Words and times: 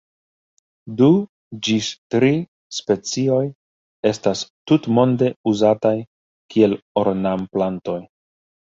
Du 1.01 1.09
ĝis 1.67 1.89
tri 2.15 2.31
specioj 2.79 3.43
estas 4.13 4.43
tutmonde 4.73 5.33
uzataj 5.55 5.97
kiel 6.57 6.79
ornamplantoj. 7.07 8.01